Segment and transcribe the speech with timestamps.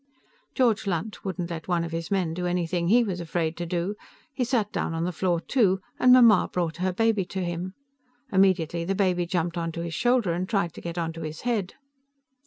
[0.55, 3.93] George Lunt wouldn't let one of his men do anything he was afraid to do;
[4.33, 7.75] he sat down on the floor, too, and Mamma brought her baby to him.
[8.31, 11.75] Immediately, the baby jumped onto his shoulder and tried to get onto his head.